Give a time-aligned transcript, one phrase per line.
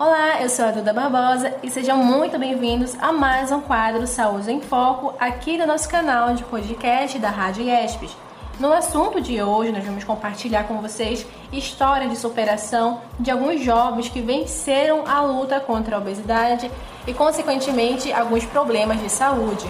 [0.00, 4.48] Olá, eu sou a Duda Barbosa e sejam muito bem-vindos a mais um quadro Saúde
[4.48, 8.16] em Foco aqui do nosso canal de podcast da Rádio IESPES.
[8.60, 14.08] No assunto de hoje, nós vamos compartilhar com vocês história de superação de alguns jovens
[14.08, 16.70] que venceram a luta contra a obesidade
[17.04, 19.66] e, consequentemente, alguns problemas de saúde.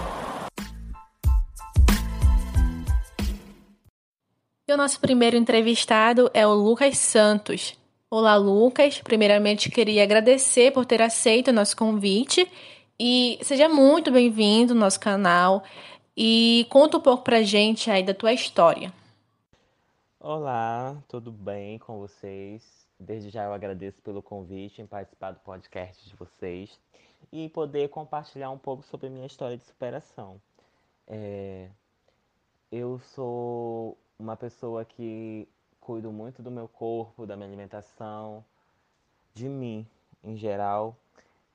[4.68, 7.77] E o nosso primeiro entrevistado é o Lucas Santos.
[8.10, 9.02] Olá, Lucas.
[9.02, 12.50] Primeiramente, queria agradecer por ter aceito o nosso convite
[12.98, 15.62] e seja muito bem-vindo ao nosso canal
[16.16, 18.90] e conta um pouco pra gente aí da tua história.
[20.18, 22.64] Olá, tudo bem com vocês?
[22.98, 26.80] Desde já eu agradeço pelo convite em participar do podcast de vocês
[27.30, 30.40] e poder compartilhar um pouco sobre a minha história de superação.
[31.06, 31.68] É...
[32.72, 35.46] Eu sou uma pessoa que
[35.88, 38.44] cuido muito do meu corpo, da minha alimentação,
[39.32, 39.86] de mim
[40.22, 40.94] em geral,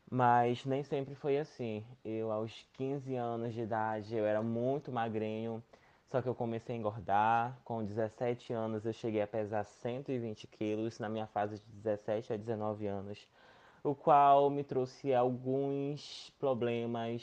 [0.09, 1.86] mas nem sempre foi assim.
[2.03, 5.64] Eu, aos 15 anos de idade, eu era muito magrinho,
[6.09, 7.56] só que eu comecei a engordar.
[7.64, 12.36] Com 17 anos, eu cheguei a pesar 120 quilos na minha fase de 17 a
[12.36, 13.28] 19 anos,
[13.84, 17.22] o qual me trouxe alguns problemas.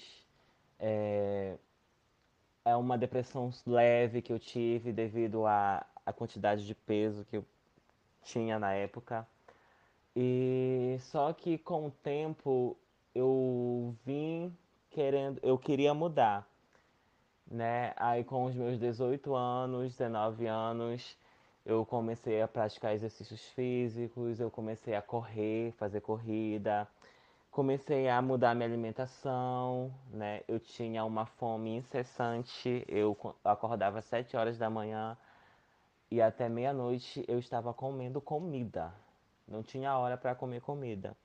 [0.78, 1.30] É,
[2.64, 7.44] é uma depressão leve que eu tive devido a a quantidade de peso que eu
[8.22, 9.27] tinha na época.
[10.14, 12.77] E só que com o tempo
[13.14, 14.55] eu vim
[14.91, 16.47] querendo, eu queria mudar,
[17.47, 17.92] né?
[17.97, 21.17] Aí com os meus 18 anos, 19 anos,
[21.64, 26.89] eu comecei a praticar exercícios físicos, eu comecei a correr, fazer corrida,
[27.50, 30.42] comecei a mudar minha alimentação, né?
[30.46, 35.16] Eu tinha uma fome incessante, eu acordava às 7 horas da manhã
[36.10, 38.92] e até meia-noite eu estava comendo comida.
[39.46, 41.16] Não tinha hora para comer comida.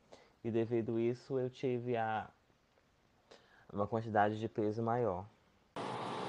[0.44, 2.30] E devido a isso eu tive a
[3.72, 5.26] uma quantidade de peso maior.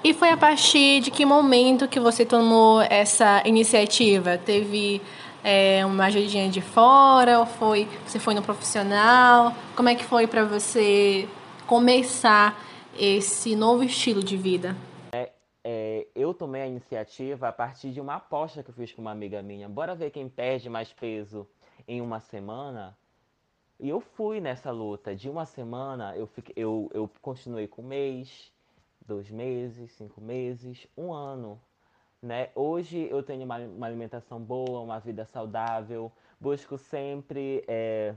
[0.03, 4.37] E foi a partir de que momento que você tomou essa iniciativa?
[4.37, 5.01] Teve
[5.43, 9.53] é, uma ajudinha de fora ou foi você foi no profissional?
[9.75, 11.27] Como é que foi para você
[11.65, 12.57] começar
[12.97, 14.75] esse novo estilo de vida?
[15.69, 19.11] é, eu tomei a iniciativa a partir de uma aposta que eu fiz com uma
[19.11, 19.67] amiga minha.
[19.67, 21.45] Bora ver quem perde mais peso
[21.85, 22.97] em uma semana?
[23.77, 25.13] E eu fui nessa luta.
[25.13, 28.49] De uma semana, eu, fiquei, eu, eu continuei com um mês,
[29.07, 31.59] dois meses, cinco meses, um ano.
[32.21, 32.49] Né?
[32.53, 38.15] Hoje eu tenho uma, uma alimentação boa, uma vida saudável, busco sempre é,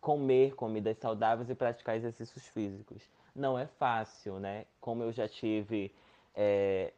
[0.00, 3.02] comer comidas saudáveis e praticar exercícios físicos.
[3.34, 4.66] Não é fácil, né?
[4.80, 5.94] Como eu já tive
[6.34, 6.92] é,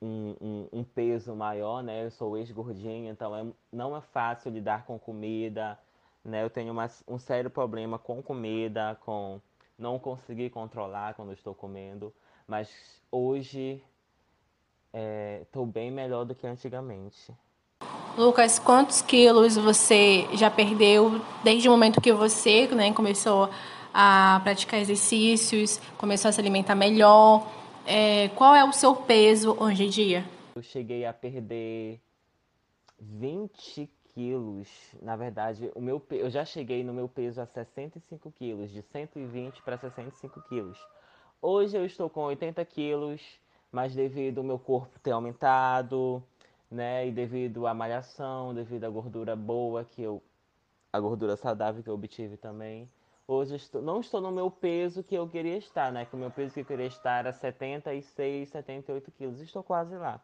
[0.00, 2.06] um, um, um, peso maior, né?
[2.06, 5.78] Eu sou ex-gordinha, então é, não é fácil lidar com comida,
[6.24, 6.42] né?
[6.42, 9.40] Eu tenho uma, um sério problema com comida, com
[9.80, 12.12] não conseguir controlar quando estou comendo,
[12.46, 12.68] mas
[13.10, 13.82] hoje
[15.42, 17.32] estou é, bem melhor do que antigamente.
[18.16, 23.48] Lucas, quantos quilos você já perdeu desde o momento que você né, começou
[23.94, 27.50] a praticar exercícios, começou a se alimentar melhor?
[27.86, 30.24] É, qual é o seu peso hoje em dia?
[30.54, 32.00] Eu cheguei a perder
[32.98, 34.68] 20 quilos.
[35.02, 39.62] Na verdade, o meu, eu já cheguei no meu peso a 65 quilos, de 120
[39.62, 40.78] para 65 quilos.
[41.40, 43.22] Hoje eu estou com 80 quilos,
[43.72, 46.22] mas devido ao meu corpo ter aumentado,
[46.70, 50.22] né, e devido à malhação, devido à gordura boa que eu,
[50.92, 52.88] a gordura saudável que eu obtive também,
[53.32, 56.04] Hoje estou, não estou no meu peso que eu queria estar, né?
[56.04, 59.40] Que o meu peso que eu queria estar era 76, 78 quilos.
[59.40, 60.20] Estou quase lá.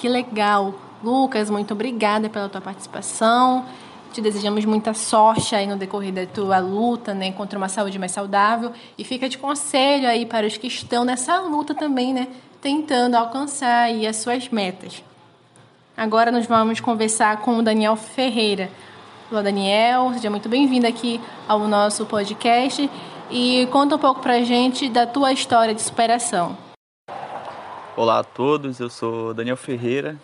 [0.00, 0.74] Que legal.
[1.04, 3.66] Lucas, muito obrigada pela tua participação.
[4.14, 8.10] Te desejamos muita sorte aí no decorrer da tua luta, né, contra uma saúde mais
[8.10, 8.72] saudável.
[8.96, 12.28] E fica de conselho aí para os que estão nessa luta também, né,
[12.62, 15.04] tentando alcançar aí as suas metas.
[15.94, 18.70] Agora nós vamos conversar com o Daniel Ferreira.
[19.30, 20.14] Olá, Daniel.
[20.14, 22.88] Seja muito bem-vindo aqui ao nosso podcast
[23.30, 26.69] e conta um pouco pra gente da tua história de superação.
[28.02, 30.18] Olá a todos, eu sou Daniel Ferreira.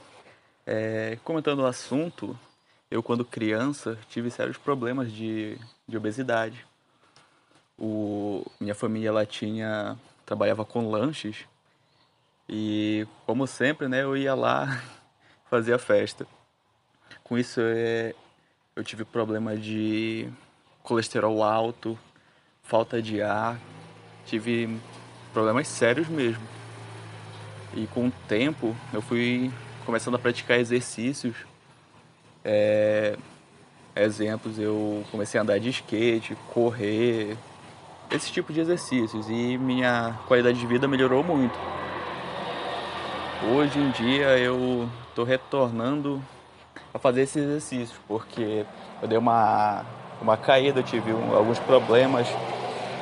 [0.65, 2.35] É, comentando o assunto,
[2.91, 6.65] eu quando criança tive sérios problemas de, de obesidade.
[7.79, 9.95] O, minha família ela tinha
[10.25, 11.45] trabalhava com lanches
[12.49, 14.83] e como sempre, né, eu ia lá
[15.51, 16.27] fazer a festa.
[17.23, 18.15] Com isso, é,
[18.75, 20.33] eu tive problema de
[20.83, 21.99] colesterol alto,
[22.63, 23.61] falta de ar,
[24.25, 24.81] tive
[25.35, 26.56] problemas sérios mesmo.
[27.75, 29.51] E com o tempo eu fui
[29.85, 31.37] começando a praticar exercícios.
[32.45, 33.17] É,
[33.95, 37.37] exemplos, eu comecei a andar de skate, correr,
[38.11, 41.59] esse tipo de exercícios e minha qualidade de vida melhorou muito.
[43.55, 46.23] Hoje em dia eu estou retornando
[46.93, 48.65] a fazer esses exercícios porque
[49.03, 49.85] eu dei uma,
[50.21, 52.27] uma caída, eu tive um, alguns problemas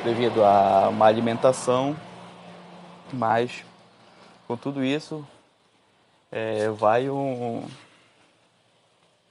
[0.05, 1.96] devido a uma alimentação,
[3.12, 3.64] mas
[4.46, 5.26] com tudo isso
[6.31, 7.62] é, vai um.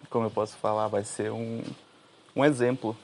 [0.10, 0.88] Como eu posso falar?
[0.88, 1.62] Vai ser um,
[2.36, 2.96] um exemplo.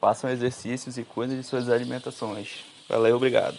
[0.00, 2.64] Façam exercícios e cuidem de suas alimentações.
[2.88, 3.58] Valeu, obrigado.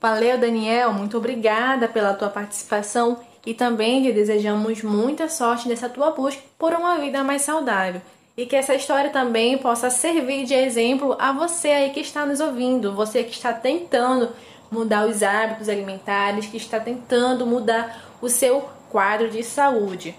[0.00, 0.92] Valeu, Daniel.
[0.92, 6.72] Muito obrigada pela tua participação e também lhe desejamos muita sorte nessa tua busca por
[6.72, 8.00] uma vida mais saudável.
[8.36, 12.40] E que essa história também possa servir de exemplo a você aí que está nos
[12.40, 14.30] ouvindo, você que está tentando
[14.70, 20.14] mudar os hábitos alimentares, que está tentando mudar o seu quadro de saúde.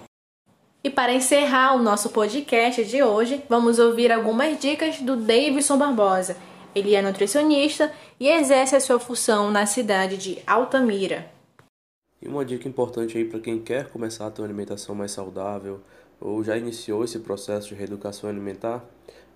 [0.83, 6.37] E para encerrar o nosso podcast de hoje, vamos ouvir algumas dicas do Davidson Barbosa.
[6.75, 11.31] Ele é nutricionista e exerce a sua função na cidade de Altamira.
[12.21, 15.81] E uma dica importante aí para quem quer começar a ter uma alimentação mais saudável
[16.19, 18.83] ou já iniciou esse processo de reeducação alimentar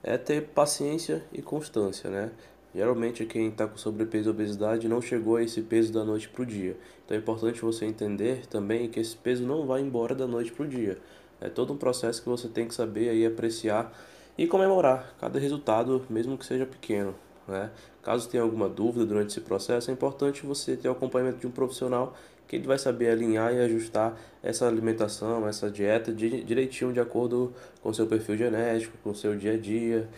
[0.04, 2.32] é ter paciência e constância, né?
[2.74, 6.44] Geralmente quem está com sobrepeso e obesidade não chegou a esse peso da noite para
[6.44, 6.78] o dia.
[7.06, 10.66] Então é importante você entender também que esse peso não vai embora da noite para
[10.66, 10.98] o dia.
[11.42, 13.92] É todo um processo que você tem que saber aí apreciar
[14.38, 17.16] e comemorar cada resultado, mesmo que seja pequeno.
[17.48, 17.72] Né?
[18.04, 21.52] Caso tenha alguma dúvida durante esse processo, é importante você ter o acompanhamento de um
[21.52, 22.16] profissional
[22.48, 27.94] que ele vai saber alinhar e ajustar essa alimentação, essa dieta direitinho de acordo com
[27.94, 30.10] seu perfil genético, com seu dia a dia,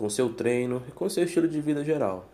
[0.00, 2.24] com seu treino e com seu estilo de vida geral.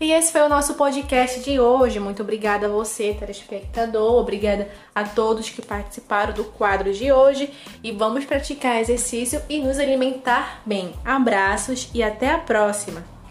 [0.00, 1.98] E esse foi o nosso podcast de hoje.
[1.98, 4.20] Muito obrigada a você, telespectador.
[4.20, 7.52] Obrigada a todos que participaram do quadro de hoje.
[7.82, 10.94] E vamos praticar exercício e nos alimentar bem.
[11.04, 13.21] Abraços e até a próxima!